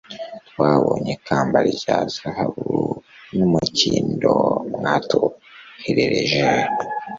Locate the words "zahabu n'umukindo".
2.15-4.33